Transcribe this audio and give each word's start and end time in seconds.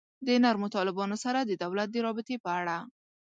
د 0.27 0.27
نرمو 0.43 0.67
طالبانو 0.75 1.15
سره 1.23 1.39
د 1.43 1.51
دولت 1.63 1.87
د 1.91 1.97
رابطې 2.05 2.35
په 2.45 2.49
اړه. 2.59 2.77